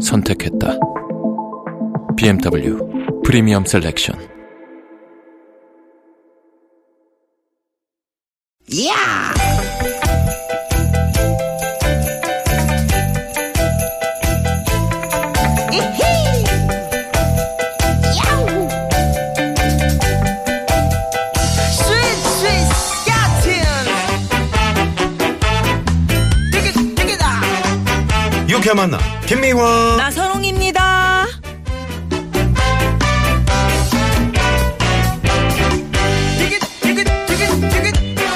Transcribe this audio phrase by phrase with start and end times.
[0.00, 0.78] 선택했다.
[2.16, 2.78] BMW
[3.24, 4.18] 프리미엄 셀렉션.
[8.86, 9.39] 야!
[28.60, 31.26] 유쾌 만나 김미화 나선홍입니다.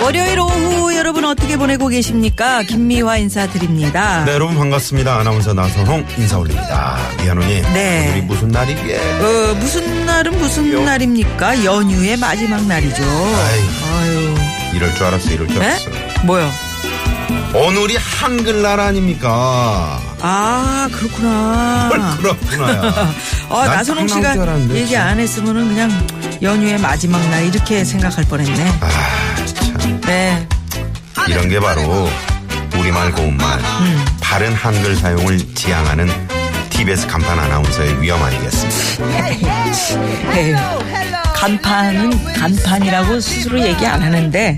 [0.03, 2.63] 월요일 오후 여러분 어떻게 보내고 계십니까?
[2.63, 4.25] 김미화 인사드립니다.
[4.25, 8.09] 네 여러분 반갑습니다 아나운서 나선홍 인사 올립니다 미아노님 네.
[8.09, 10.83] 오늘이 무슨 날이게 어, 무슨 날은 무슨 요.
[10.85, 11.65] 날입니까?
[11.65, 13.03] 연휴의 마지막 날이죠.
[13.03, 14.35] 아유.
[14.75, 15.67] 이럴 줄 알았어 이럴 줄 네?
[15.67, 15.91] 알았어
[16.25, 16.51] 뭐요?
[17.55, 21.91] 오늘이 한글날 아닙니까 아, 그렇구나.
[21.95, 23.13] 뭘 그렇구나야
[23.51, 24.35] 어, 난 나선홍 씨가
[24.75, 25.07] 얘기 참.
[25.09, 26.07] 안 했으면은 그냥
[26.41, 28.73] 연휴의 마지막 날 이렇게 생각할 뻔했네.
[28.81, 28.89] 아
[29.55, 30.47] 참 네.
[31.29, 32.09] 이런 게 바로
[32.77, 34.05] 우리말 고운말 음.
[34.21, 36.09] 바른 한글 사용을 지향하는
[36.71, 39.29] TBS 간판 아나운서의 위험 아니겠습니까
[40.37, 40.57] 에휴,
[41.35, 44.57] 간판은 간판이라고 스스로 얘기 안 하는데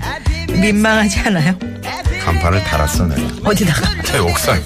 [0.49, 1.53] 민망하지 않아요?
[2.27, 4.01] 간판을 달았어 내가 어디다가?
[4.03, 4.59] 제 옥상에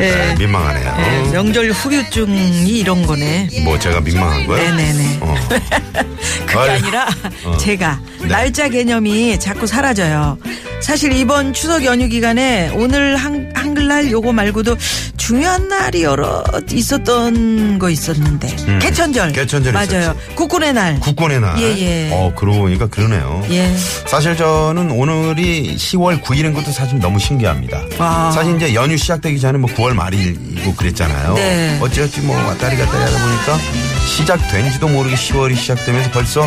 [0.00, 0.34] 예.
[0.38, 3.48] 민망하네요 예, 명절 후유증이 이런 거네.
[3.64, 4.70] 뭐 제가 민망한 거야?
[4.74, 5.18] 네네네.
[5.20, 5.34] 어.
[6.46, 7.08] 그게 아유, 아니라
[7.44, 7.56] 어.
[7.56, 8.26] 제가 네.
[8.28, 10.38] 날짜 개념이 자꾸 사라져요.
[10.80, 14.76] 사실 이번 추석 연휴 기간에 오늘 한, 한글날 요거 말고도
[15.22, 18.80] 중요한 날이 여러 있었던 거 있었는데 음.
[18.80, 19.30] 개천절.
[19.30, 19.86] 개천절 맞아요.
[19.86, 20.34] 있었지.
[20.34, 20.98] 국군의 날.
[20.98, 21.60] 국권의 날.
[21.60, 22.10] 예, 예.
[22.12, 23.40] 어, 그러고 보니까 그러네요.
[23.50, 23.72] 예.
[24.08, 27.84] 사실 저는 오늘이 10월 9일인 것도 사실 너무 신기합니다.
[28.00, 28.32] 아.
[28.34, 31.34] 사실 이제 연휴 시작되기 전에 뭐 9월 말이고 그랬잖아요.
[31.34, 31.78] 네.
[31.80, 33.58] 어찌어찌 뭐 왔다리 갔다리 하다 보니까
[34.04, 36.40] 시작된지도 모르게 10월이 시작되면서 벌써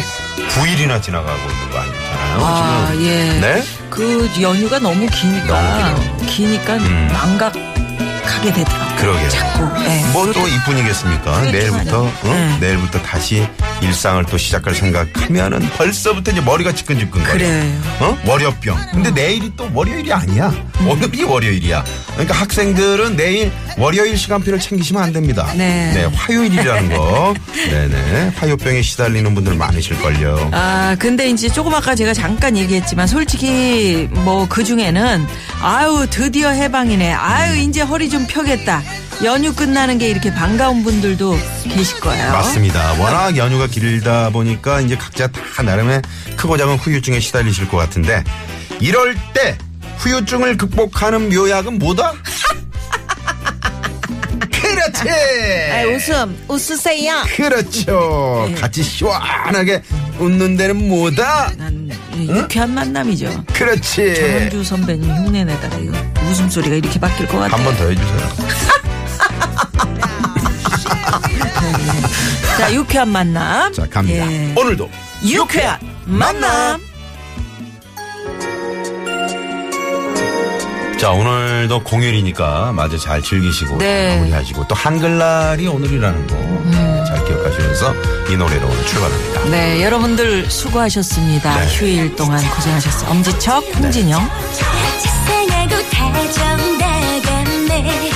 [0.49, 2.45] 9일이나 지나가고 있는 거 아니잖아요.
[2.45, 3.05] 아, 지금.
[3.05, 3.39] 예.
[3.39, 3.63] 네?
[3.89, 7.09] 그 연휴가 너무 기니까 너무 기니까 음.
[7.13, 7.74] 망각
[8.25, 8.95] 하게 되더라고요.
[8.97, 9.29] 그러게요.
[9.29, 9.83] 자꾸.
[9.85, 10.03] 예.
[10.11, 11.39] 뭐또 이뿐이겠습니까?
[11.41, 12.33] 그게 내일부터, 좀 어?
[12.33, 12.57] 네.
[12.59, 13.47] 내일부터 다시
[13.81, 17.33] 일상을 또 시작할 생각하면은 벌써부터 이제 머리가 지끈지끈 거려.
[17.33, 17.81] 그래요.
[17.99, 18.17] 어?
[18.25, 18.77] 월요병.
[18.91, 20.53] 근데 내일이 또 월요일이 아니야.
[20.87, 21.83] 오늘이 월요일이야.
[22.13, 25.51] 그러니까 학생들은 내일 월요일 시간표를 챙기시면 안 됩니다.
[25.55, 26.09] 네.
[26.13, 27.33] 화요일이라는 거.
[27.53, 28.31] 네네.
[28.37, 30.49] 화요병에 시달리는 분들 많으실걸요.
[30.53, 35.25] 아, 근데 이제 조금 아까 제가 잠깐 얘기했지만 솔직히 뭐 그 중에는
[35.61, 37.11] 아유, 드디어 해방이네.
[37.11, 38.81] 아유, 이제 허리 좀 펴겠다.
[39.23, 42.31] 연휴 끝나는 게 이렇게 반가운 분들도 계실 거예요.
[42.31, 42.93] 맞습니다.
[42.99, 46.01] 워낙 연휴가 길다 보니까 이제 각자 다 나름의
[46.35, 48.23] 크고 작은 후유증에 시달리실 것 같은데
[48.79, 49.57] 이럴 때
[49.97, 52.13] 후유증을 극복하는 묘약은 뭐다?
[54.51, 55.09] 그렇지!
[55.71, 57.23] 아, 웃음, 웃으세요.
[57.35, 58.49] 그렇죠.
[58.59, 59.81] 같이 시원하게
[60.19, 61.51] 웃는 데는 뭐다?
[61.57, 63.45] 난 유쾌한 만남이죠.
[63.53, 64.15] 그렇지.
[64.15, 65.93] 정은주 선배님 흉내내다가 이거
[66.29, 67.55] 웃음소리가 이렇게 바뀔 것 같아요.
[67.57, 68.75] 한 번 더 해주세요.
[72.57, 73.73] 자, 유쾌한 만남.
[73.73, 74.31] 자, 갑니다.
[74.31, 74.53] 예.
[74.55, 74.89] 오늘도
[75.25, 76.79] 유쾌한 만남.
[80.99, 84.15] 자, 오늘도 공휴일이니까 마저 잘 즐기시고 네.
[84.15, 86.65] 마무리하시고 또 한글날이 오늘이라는 거
[87.05, 87.93] 잘 기억하시면서
[88.31, 89.43] 이 노래로 오늘 출발합니다.
[89.45, 91.59] 네, 여러분들 수고하셨습니다.
[91.59, 91.67] 네.
[91.77, 93.11] 휴일 동안 고생하셨어요.
[93.11, 94.27] 엄지척, 홍진영.
[95.91, 98.09] 다정다감네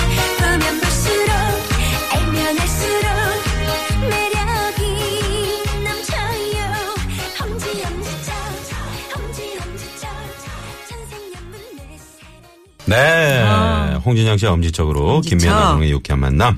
[12.89, 13.43] 네.
[13.45, 14.01] 아.
[14.03, 15.37] 홍진영 씨의 엄지척으로 엄지척.
[15.39, 16.57] 김미연 나동의 유쾌한 만남.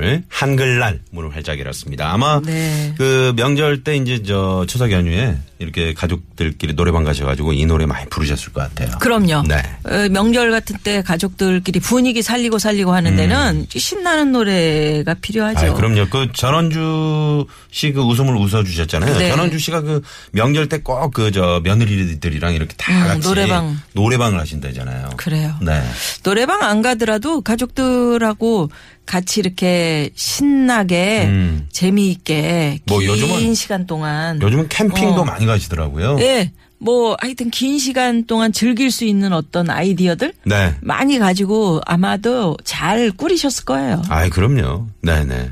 [0.00, 2.10] 오늘 한글날 문을 활짝 열었습니다.
[2.10, 2.94] 아마 네.
[2.96, 8.54] 그 명절 때 이제 저 추석 연휴에 이렇게 가족들끼리 노래방 가셔가지고 이 노래 많이 부르셨을
[8.54, 8.96] 것 같아요.
[8.98, 9.42] 그럼요.
[9.46, 9.56] 네.
[9.84, 15.66] 어, 명절 같은 때 가족들끼리 분위기 살리고 살리고 하는 데는 신나는 노래가 필요하죠.
[15.66, 15.70] 음.
[15.72, 16.06] 아, 그럼요.
[16.08, 19.18] 그 전원주 씨 그 웃음을 웃어주셨잖아요.
[19.18, 19.28] 네.
[19.30, 20.00] 전원주 씨가 그
[20.32, 23.76] 명절 때 꼭 그 저 며느리들이랑 이렇게 다 음, 같이 노래방.
[23.92, 25.10] 노래방을 하신다잖아요.
[25.18, 25.54] 그래요.
[25.60, 25.82] 네.
[26.22, 28.70] 노래방 안 가더라도 가족들하고
[29.10, 31.66] 같이 이렇게 신나게 음.
[31.72, 35.24] 재미있게 뭐 긴 요즘은- 시간 동안 요즘은 캠핑도 어.
[35.24, 36.18] 많이 가시더라고요.
[36.20, 36.52] 예.
[36.78, 40.74] 뭐 하여튼 긴 시간 동안 즐길 수 있는 어떤 아이디어들 네.
[40.80, 44.00] 많이 가지고 아마도 잘 꾸리셨을 거예요.
[44.08, 44.86] 아이, 그럼요.
[45.02, 45.50] 네네.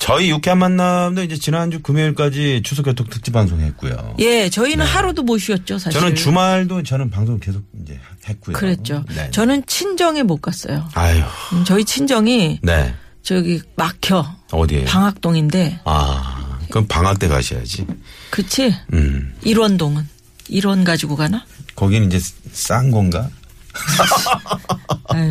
[0.00, 4.16] 저희 유쾌한 만남도 이제 지난주 금요일까지 추석 교통 특집 방송했고요.
[4.18, 5.90] 예, 저희는 하루도 못 쉬었죠, 사실.
[5.92, 6.00] 네.
[6.00, 8.56] 저는 주말도 저는 방송 계속 이제 했고요.
[8.56, 9.04] 그랬죠.
[9.14, 9.30] 네.
[9.30, 10.88] 저는 친정에 못 갔어요.
[10.94, 11.22] 아유.
[11.52, 12.94] 음, 저희 친정이 네.
[13.22, 14.26] 저기 막혀.
[14.50, 14.86] 어디에요?
[14.86, 15.80] 방학동인데.
[15.84, 17.86] 아, 그럼 방학 때 가셔야지.
[18.30, 18.74] 그치?
[18.94, 19.34] 음.
[19.42, 20.08] 일원동은.
[20.48, 21.44] 일원 가지고 가나?
[21.76, 22.18] 거기는 이제
[22.52, 23.28] 싼 건가?
[25.10, 25.30] 아유.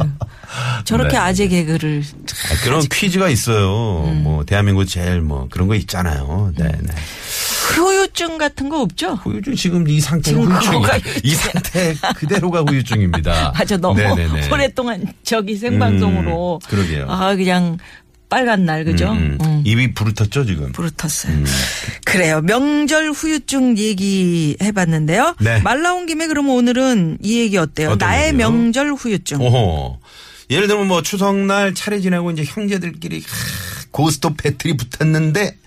[0.85, 1.17] 저렇게 네.
[1.17, 2.03] 아재 개그를.
[2.47, 4.05] 아, 그런 퀴즈가 있어요.
[4.07, 4.23] 음.
[4.23, 6.53] 뭐 대한민국 제일 뭐 그런 거 있잖아요.
[6.57, 6.93] 네, 네.
[7.69, 9.13] 후유증 같은 거 없죠?
[9.23, 13.53] 후유증 지금 이 상태 후유증이 상태 그대로가 후유증입니다.
[13.57, 14.49] 맞아, 너무 네네네.
[14.51, 16.59] 오랫동안 저기 생방송으로.
[16.63, 17.05] 음, 그러게요.
[17.09, 17.77] 아, 그냥
[18.29, 19.11] 빨간 날, 그죠?
[19.11, 19.45] 음, 음.
[19.45, 19.63] 음.
[19.65, 20.71] 입이 부르텄죠 지금.
[20.71, 21.45] 부르텄어요.
[22.05, 22.41] 그래요.
[22.41, 25.35] 명절 후유증 얘기 해봤는데요.
[25.39, 25.59] 네.
[25.61, 27.95] 말 나온 김에 그럼 오늘은 이 얘기 어때요?
[27.95, 28.37] 나의 얘기요?
[28.51, 29.41] 명절 후유증.
[29.41, 29.99] 오호.
[30.49, 33.25] 예를 들면 뭐 추석날 차례 지내고 이제 형제들끼리 하,
[33.91, 35.57] 고스톱 배틀이 붙었는데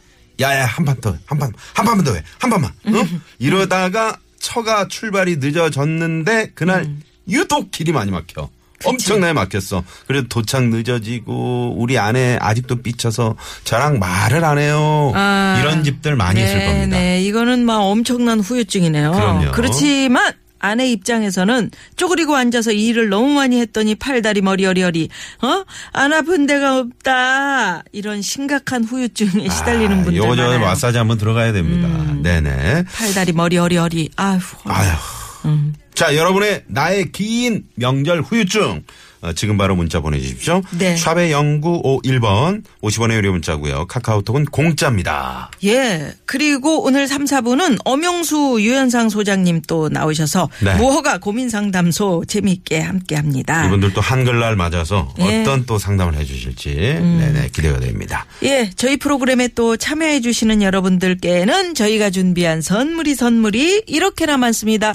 [0.40, 3.08] 야야 한 판 더 한 판 한 판만 더 해 한 판만 어?
[3.38, 7.02] 이러다가 처가 출발이 늦어졌는데 그날 음.
[7.28, 8.48] 유독 길이 많이 막혀
[8.84, 15.84] 엄청나게 막혔어 그래도 도착 늦어지고 우리 아내 아직도 삐쳐서 저랑 말을 안 해요 아, 이런
[15.84, 19.12] 집들 많이 있을 겁니다 네, 이거는 막 엄청난 후유증이네요.
[19.12, 19.50] 그럼요.
[19.52, 25.08] 그렇지만 아내 입장에서는 쪼그리고 앉아서 일을 너무 많이 했더니 팔다리 머리 어리어리
[25.42, 25.64] 어?
[25.92, 27.82] 안 아픈 데가 없다.
[27.92, 30.58] 이런 심각한 후유증에 시달리는 아, 분들 요거 저 많아요.
[30.58, 30.62] 음.
[30.62, 31.88] 마사지 한번 들어가야 됩니다
[32.22, 34.10] 네네 팔다리 머리 어리어리.
[34.16, 34.40] 아휴.
[34.64, 34.96] 아휴.
[35.46, 35.74] 음.
[35.94, 38.84] 자, 여러분의 나의 긴 명절 후유증.
[39.22, 40.62] 어, 지금 바로 문자 보내주십시오.
[40.78, 40.96] 네.
[40.96, 43.86] 샵의 0951번 50원의 유료 문자고요.
[43.86, 45.50] 카카오톡은 공짜입니다.
[45.64, 46.12] 예.
[46.26, 50.74] 그리고 오늘 3, 4부는 엄영수 유현상 소장님 또 나오셔서 네.
[50.74, 53.64] 무허가 고민 상담소 재미있게 함께 합니다.
[53.66, 55.22] 이분들 또 한글날 맞아서 예.
[55.22, 55.40] 음.
[55.42, 58.26] 어떤 또 상담을 해주실지 네네 기대가 됩니다.
[58.42, 64.94] 예, 저희 프로그램에 또 참여해 주시는 여러분들께는 저희가 준비한 선물이 선물이 이렇게나 많습니다.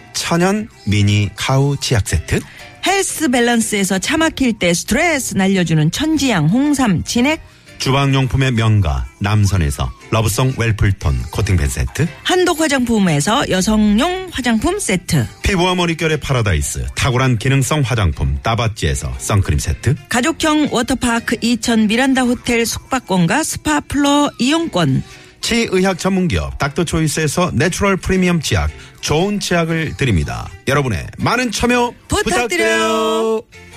[0.13, 2.39] 천연 미니 카우 치약 세트.
[2.85, 7.41] 헬스 밸런스에서 차 막힐 때 스트레스 날려주는 천지양 홍삼 진액.
[7.77, 12.07] 주방용품의 명가 남선에서 러브송 웰플톤 코팅팬 세트.
[12.21, 15.25] 한독 화장품에서 여성용 화장품 세트.
[15.41, 19.95] 피부와 머릿결의 파라다이스 탁월한 기능성 화장품 따바찌에서 선크림 세트.
[20.09, 25.01] 가족형 워터파크 이천 미란다 호텔 숙박권과 스파 플러스 이용권
[25.41, 28.69] 치의학 전문기업 닥터초이스에서 내추럴 프리미엄 치약
[29.01, 33.41] 좋은 치약을 드립니다 여러분의 많은 참여 부탁드려요.
[33.41, 33.71] 부탁드려요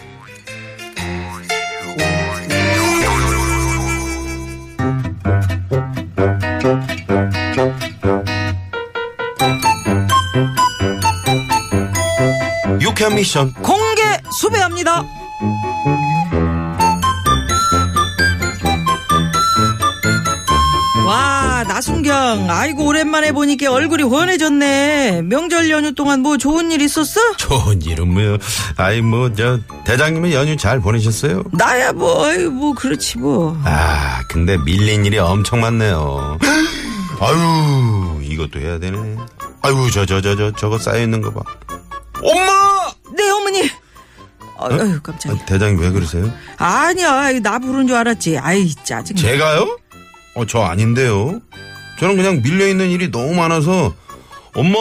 [12.81, 14.03] 유쾌한 미션 공개
[14.39, 15.03] 수배합니다.
[21.89, 27.21] 나순경 아이고 오랜만에 보니까 얼굴이 훤해졌네 명절 연휴 동안 뭐 좋은 일 있었어?
[27.37, 28.39] 좋은 일은 뭐
[28.79, 31.43] 아이 뭐 저 대장님은 연휴 잘 보내셨어요?
[31.53, 36.39] 나야 뭐 아이 뭐 그렇지 뭐 아, 근데 밀린 일이 엄청 많네요.
[37.21, 38.97] 아유, 이것도 해야 되네.
[39.63, 41.43] 아유, 저, 저, 저, 저, 저거 쌓여 있는 거 봐.
[42.23, 42.91] 엄마!
[43.17, 43.71] 네 어머니
[44.59, 46.33] 아유 깜짝이야 아, 대장님 왜 그러세요?
[46.57, 49.79] 아니야 나 부른 줄 알았지 아이 짜증나 제가요?
[50.37, 51.41] 어, 저 아닌데요.
[51.99, 53.95] 저는 그냥 밀려있는 일이 너무 많아서,
[54.55, 54.79] 엄마!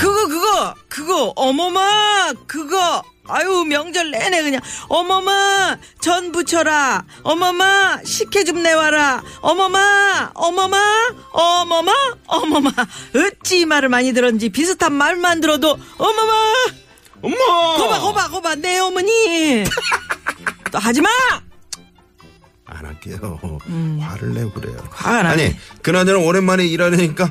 [0.00, 3.02] 그거 그거 그거 어머마 그거.
[3.26, 7.04] 아유 명절 내내 그냥 어머마 전 부쳐라.
[7.22, 9.22] 어머마 식혜 좀 내와라.
[9.40, 10.78] 어머마 어머마
[11.32, 11.92] 어머마
[12.26, 12.70] 어머마.
[13.14, 16.32] 어찌 이 말을 많이 들었는지 비슷한 말만 들어도 어머마!
[17.22, 17.36] 엄마!
[17.78, 19.64] 거봐 거봐 거봐 내 어머니.
[20.70, 21.08] 또 하지마
[22.66, 23.38] 안 할게요.
[24.00, 24.76] 화를 내고 그래요.
[24.80, 24.88] 음.
[24.90, 25.44] 화가 나네.
[25.44, 27.30] 아니, 그나저나 오랜만에 일하려니까,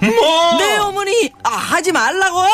[0.00, 0.58] 엄마!
[0.58, 2.38] 내 어머니 아 하지 말라고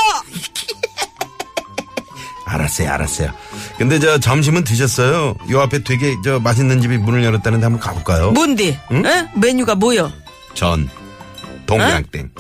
[2.46, 3.30] 알았어요, 알았어요.
[3.78, 5.34] 근데 저 점심은 드셨어요?
[5.50, 8.30] 요 앞에 되게 저 맛있는 집이 문을 열었다는데 한번 가볼까요?
[8.32, 9.04] 뭔디 응?
[9.04, 9.28] 에?
[9.34, 10.10] 메뉴가 뭐여
[10.54, 10.88] 전,
[11.66, 12.30] 동양땡,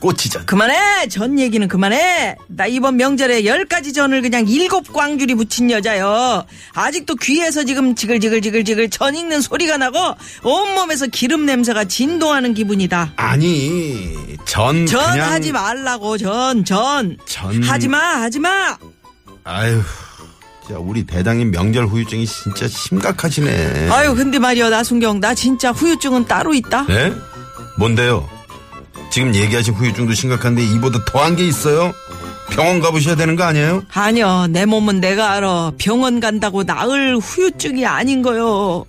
[0.00, 0.46] 꼬치전.
[0.46, 6.44] 그만해 전 얘기는 그만해 나 이번 명절에 열 가지 전을 그냥 일곱 광줄이 붙인 여자요
[6.74, 9.98] 아직도 귀에서 지금 지글지글지글지글 전 익는 소리가 나고
[10.44, 14.14] 온몸에서 기름 냄새가 진동하는 기분이다 아니,
[14.46, 15.30] 전, 전 그냥.
[15.32, 18.76] 하지 말라고 전 전 전- 하지마 하지마
[19.44, 19.80] 아유,
[20.66, 23.88] 진짜 우리 대장님 명절 후유증이 진짜 심각하시네.
[23.90, 27.12] 아유 근데 말이야 나순경 나 진짜 후유증은 따로 있다 네?
[27.78, 28.28] 뭔데요?
[29.10, 31.92] 지금 얘기하신 후유증도 심각한데 이보다 더한 게 있어요?
[32.50, 33.82] 병원 가보셔야 되는 거 아니에요?
[33.92, 38.84] 아니요 내 몸은 내가 알아 병원 간다고 나을 후유증이 아닌 거요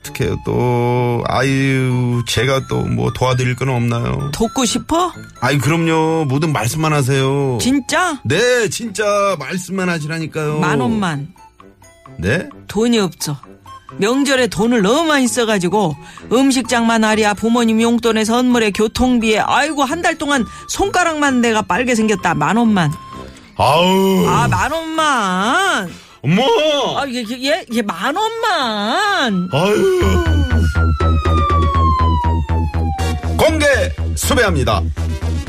[0.00, 4.30] 어떡해요 또 아유 제가 또 뭐 도와드릴 건 없나요?
[4.32, 5.12] 돕고 싶어?
[5.40, 8.20] 아이 그럼요 뭐든 말씀만 하세요 진짜?
[8.24, 11.28] 네 진짜 말씀만 하시라니까요 만 원만
[12.18, 12.48] 네?
[12.68, 13.36] 돈이 없어.
[13.98, 15.96] 명절에 돈을 너무 많이 써가지고
[16.32, 22.34] 음식장만 하랴 부모님 용돈에 선물에 교통비에 아이고 한 달 동안 손가락만 내가 빨개 생겼다.
[22.34, 22.92] 만 원만.
[23.56, 24.26] 아우.
[24.28, 25.90] 아 만 원만.
[26.22, 26.42] 엄마
[27.00, 29.48] 아 이게 이게 얘, 얘만 원만.
[29.52, 30.24] 아유.
[33.38, 33.66] 공개
[34.16, 34.82] 수배합니다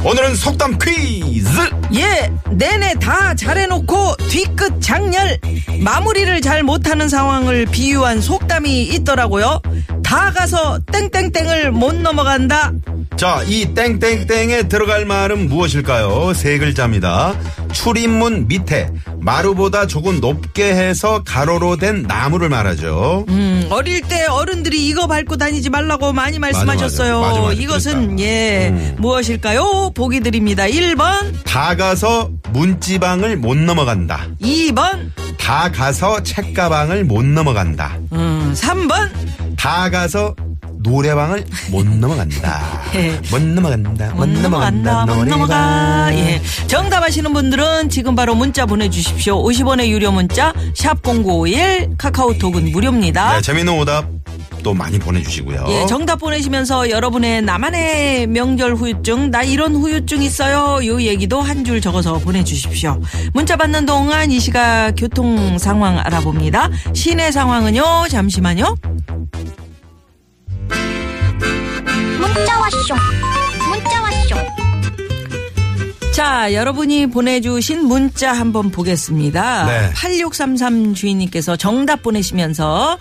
[0.06, 1.50] 오늘은 속담 퀴즈.
[1.96, 5.40] 얘 내내 다 잘해놓고 뒤끝 장렬.
[5.82, 9.60] 마무리를 잘 못하는 상황을 비유한 속담이 있더라고요.
[10.04, 12.72] 다 가서 땡땡땡을 못 넘어간다
[13.18, 16.34] 자, 이 땡땡땡에 들어갈 말은 무엇일까요?
[16.34, 17.34] 세 글자입니다.
[17.72, 18.90] 출입문 밑에
[19.22, 23.26] 마루보다 조금 높게 해서 가로로 된 나무를 말하죠.
[23.30, 27.22] 음, 어릴 때 어른들이 이거 밟고 다니지 말라고 많이 말씀하셨어요.
[27.22, 27.42] 맞아, 맞아.
[27.42, 27.54] 맞아.
[27.54, 28.20] 이것은.
[28.20, 28.96] 예 음.
[29.00, 29.92] 무엇일까요?
[29.96, 30.66] 보기 드립니다.
[30.66, 34.28] 1번, 다 가서 문지방을 못 넘어간다.
[34.42, 37.98] 2번, 다 가서 책가방을 못 넘어간다.
[38.12, 39.10] 음, 3번,
[39.58, 40.36] 다 가서
[40.86, 42.82] 노래방을 못 넘어간다.
[42.96, 43.20] 예.
[43.32, 44.14] 못 넘어간다.
[44.14, 44.92] 못 못 넘어간다.
[45.06, 45.26] 넘어간다, 못.
[45.26, 46.10] 넘어가.
[46.14, 46.42] 예.
[46.68, 49.44] 정답하시는 분들은 지금 바로 문자 보내주십시오.
[49.44, 53.36] 50원의 유료 문자, 샵 0951, 카카오톡은 무료입니다.
[53.36, 54.06] 네, 재밌는 오답
[54.64, 55.66] 또 많이 보내주시고요.
[55.70, 60.84] 예, 정답 보내시면서 여러분의 나만의 명절 후유증, 나 이런 후유증 있어요.
[60.88, 63.00] 요 얘기도 한 줄 적어서 보내주십시오.
[63.34, 66.70] 문자 받는 동안 이 시각 교통 상황 알아봅니다.
[66.94, 68.76] 시내 상황은요, 잠시만요.
[72.66, 72.96] 왔쇼
[73.70, 74.36] 문자 왔쇼
[76.14, 79.66] 자, 여러분이 보내주신 문자 한번 보겠습니다.
[79.66, 79.92] 네.
[79.94, 82.98] 8633 주인님께서 정답 보내시면서,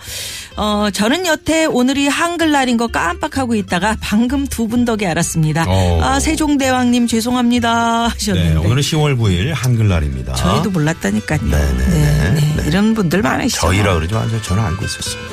[0.57, 5.63] 어, 저는 여태 오늘이 한글날인 거 깜빡하고 있다가 방금 두 분 덕에 알았습니다.
[5.67, 5.99] 어.
[6.03, 8.07] 아, 세종대왕님 죄송합니다.
[8.09, 8.49] 하셨는데.
[8.49, 10.33] 네, 오늘은 10월 9일 한글날입니다.
[10.35, 11.39] 저희도 몰랐다니까요.
[11.41, 11.85] 네네네.
[11.87, 12.63] 네, 네.
[12.67, 13.61] 이런 분들 많으시죠.
[13.61, 14.41] 저희라 그러지 마세요.
[14.43, 15.23] 저는 알고 있었어요.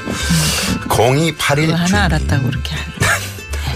[0.89, 1.97] 0281 그거 하나 주님.
[1.97, 3.02] 알았다고 그렇게 하는.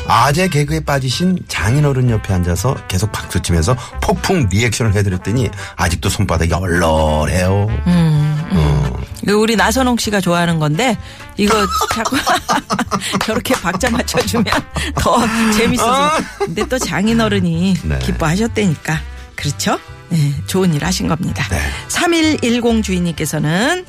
[0.08, 7.66] 아재 개그에 빠지신 장인어른 옆에 앉아서 계속 박수치면서 폭풍 리액션을 해드렸더니 아직도 손바닥이 얼얼해요.
[7.86, 9.02] 어.
[9.22, 10.96] 이거 우리 나선홍 씨가 좋아하는 건데
[11.36, 11.54] 이거
[11.92, 12.16] 자꾸
[13.24, 14.44] 저렇게 박자 맞춰주면
[14.96, 15.18] 더
[15.56, 16.10] 재밌어서.
[16.38, 17.86] 근데 또 장인어른이 아.
[17.86, 17.98] 네.
[18.00, 19.00] 기뻐하셨다니까.
[19.34, 19.78] 그렇죠?
[20.08, 21.44] 네, 좋은 일 하신 겁니다.
[21.50, 21.60] 네.
[21.88, 23.84] 3110 주인님께서는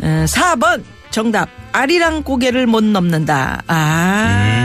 [0.00, 3.62] 어, 4번 정답 아리랑 고개를 못 넘는다.
[3.66, 4.55] 아,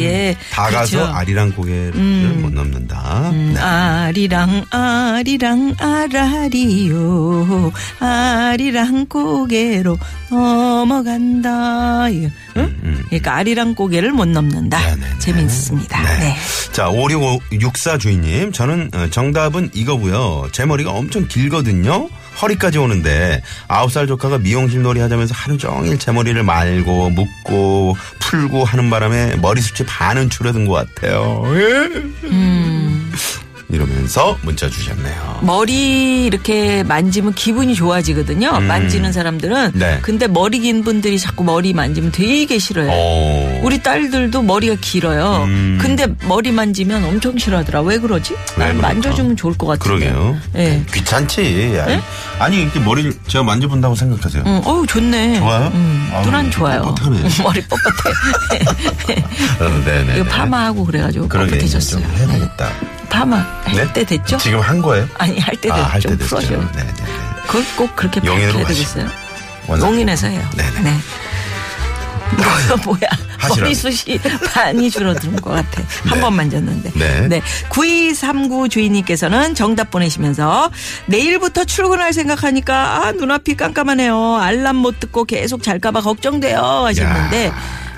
[0.00, 0.30] 예.
[0.30, 0.34] 음.
[0.52, 0.98] 다 그렇죠.
[0.98, 1.92] 가서 아리랑 고개를
[2.40, 3.30] 못 넘는다.
[3.30, 3.60] 음, 네.
[3.60, 9.98] 아리랑 아리랑 아라리요 아리랑 고개로
[10.30, 12.08] 넘어간다.
[12.08, 13.02] 이거, 응?
[13.08, 14.78] 그러니까 아리랑 고개를 못 넘는다.
[14.78, 15.18] 음, 네네네.
[15.18, 16.02] 재밌습니다.
[16.02, 16.18] 네.
[16.18, 16.36] 네.
[16.72, 18.52] 자, 5664 주인님.
[18.52, 20.48] 저는 어, 정답은 이거고요.
[20.52, 22.08] 제 머리가 엄청 길거든요.
[22.40, 28.64] 허리까지 오는데 아홉 살 조카가 미용실 놀이 하자면서 하루 종일 제 머리를 말고 묶고 풀고
[28.64, 31.44] 하는 바람에 머리숱이 반은 줄어든 것 같아요.
[31.54, 31.90] 예?
[33.72, 35.40] 이러면서 문자 주셨네요.
[35.42, 38.60] 머리 이렇게 만지면 기분이 좋아지거든요.
[38.60, 39.56] 만지는 사람들은.
[39.74, 39.78] 음.
[39.78, 39.98] 네.
[40.02, 42.90] 근데 머리 긴 분들이 자꾸 머리 만지면 되게 싫어요.
[42.90, 43.60] 오.
[43.62, 45.44] 우리 딸들도 머리가 길어요.
[45.44, 45.78] 음.
[45.80, 47.82] 근데 머리 만지면 엄청 싫어하더라.
[47.82, 48.34] 왜 그러지?
[48.56, 48.88] 왜난 그럴까?
[48.88, 50.10] 만져주면 좋을 것 같은데.
[50.10, 50.36] 그러게요.
[50.56, 50.84] 예.
[50.92, 51.78] 귀찮지.
[51.80, 52.00] 아니,
[52.38, 54.42] 아니, 이렇게 머리를 제가 만져본다고 생각하세요.
[54.46, 55.38] 응, 어우 좋네.
[55.40, 55.70] 좋아요?
[55.74, 56.82] 음, 아우, 뚜란 좋아요.
[56.94, 57.42] 뻣뻣하네.
[57.42, 59.60] 머리 뻣뻣해.
[59.60, 60.16] 어, 네네.
[60.16, 62.02] 이거 파마하고 그래가지고 그러게 뻣뻣해졌어요.
[62.02, 62.70] 해야 되겠다.
[63.10, 63.92] 파마 할 네?
[63.92, 64.38] 때 됐죠?
[64.38, 65.06] 지금 한 거예요?
[65.18, 65.74] 아니 할 때 됐죠.
[65.74, 66.26] 아, 할때 됐죠.
[66.26, 66.48] 풀어줘.
[66.56, 66.94] 네네네.
[67.46, 68.66] 그걸 꼭 그렇게 밝혀야.
[68.66, 69.08] 되겠어요?
[69.68, 70.42] 용인에서 해요.
[70.56, 70.80] 네네.
[70.80, 70.96] 네.
[72.36, 73.10] 뭐야, 뭐야.
[73.38, 73.60] 하시라고.
[73.62, 74.20] 머리숱이
[74.54, 75.82] 많이 줄어드는 것 같아.
[76.04, 76.20] 한 네.
[76.20, 76.92] 번 만 졌는데.
[77.28, 77.42] 네.
[77.68, 80.70] 9239 주인님께서는 정답 보내시면서
[81.06, 84.36] 내일부터 출근할 생각하니까 아, 눈앞이 깜깜하네요.
[84.36, 86.60] 알람 못 듣고 계속 잘까봐 걱정돼요.
[86.60, 87.52] 하셨는데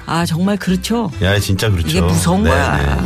[0.07, 1.11] 아, 정말 그렇죠.
[1.23, 1.89] 야, 진짜 그렇죠.
[1.89, 2.99] 이게 무서운 거야.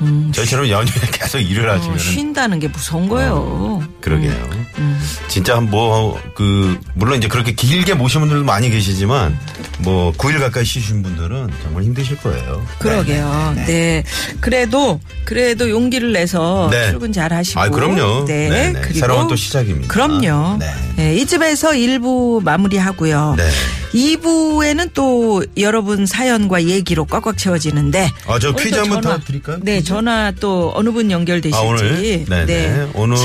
[0.00, 0.32] 네네.
[0.32, 3.82] 저희처럼 연휴에 계속 일을 어, 하시면 쉰다는 게 무서운 거예요.
[4.00, 4.32] 그러게요.
[4.78, 5.00] 음.
[5.28, 9.38] 진짜 뭐, 그, 물론 이제 그렇게 길게 모신 분들도 많이 계시지만,
[9.78, 12.64] 뭐, 9일 가까이 쉬신 분들은 정말 힘드실 거예요.
[12.78, 13.54] 그러게요.
[13.66, 14.02] 네.
[14.40, 16.90] 그래도 그래도 용기를 내서 네.
[16.90, 17.60] 출근 잘 하시고.
[17.60, 18.24] 아, 그럼요.
[18.26, 18.48] 네.
[18.48, 18.80] 네, 네.
[18.80, 19.92] 그리고 새로운 또 시작입니다.
[19.92, 20.58] 그럼요.
[20.58, 20.72] 네.
[20.96, 21.16] 네.
[21.16, 23.34] 이쯤에서 1부 마무리하고요.
[23.36, 23.48] 네.
[23.96, 28.10] 2부에는 또 여러분 사연과 얘기로 꽉꽉 채워지는데.
[28.26, 29.58] 아, 저 오늘 퀴즈 또 한번 더 드릴까요?
[29.62, 29.88] 네, 퀴즈?
[29.88, 31.56] 전화 또 어느 분 연결되실지.
[31.56, 32.24] 아, 오늘?
[32.28, 32.90] 네네.
[32.94, 33.16] 오늘도-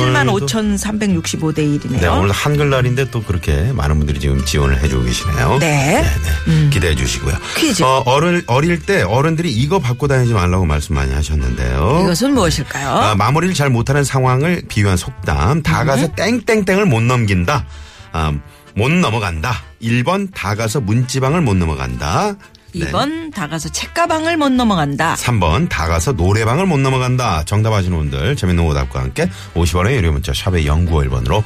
[0.47, 1.99] 75,365대 1이네요.
[1.99, 5.57] 네, 오늘 한글날인데 또 그렇게 많은 분들이 지금 지원을 해주고 계시네요.
[5.59, 6.03] 네.
[6.47, 6.69] 네네.
[6.69, 7.35] 기대해 주시고요.
[7.57, 7.83] 퀴즈.
[7.83, 12.01] 어, 어릴, 어릴 때 어른들이 이거 받고 다니지 말라고 말씀 많이 하셨는데요.
[12.03, 12.89] 이것은 무엇일까요?
[12.89, 15.63] 아, 마무리를 잘 못하는 상황을 비유한 속담.
[15.63, 17.65] 다 가서 땡땡땡을 못 넘긴다.
[18.13, 18.33] 아,
[18.75, 19.63] 못 넘어간다.
[19.81, 22.35] 1번 다 가서 문지방을 못 넘어간다.
[22.73, 22.85] 네.
[22.85, 25.15] 2번 다가서 책가방을 못 넘어간다.
[25.15, 27.43] 3번 다 가서 노래방을 못 넘어간다.
[27.45, 31.43] 정답 아시는 분들 재밌는 오답과 함께 50원의 유료 문자 샵의 0951번으로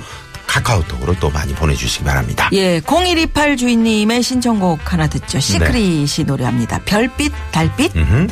[0.48, 2.50] 카카오톡으로 또 많이 보내주시기 바랍니다.
[2.53, 5.39] 예, 0128 주인님의 신청곡 하나 듣죠.
[5.39, 6.79] 시크릿이 노래합니다.
[6.86, 7.96] 별빛, 달빛.
[7.96, 8.27] 음흠.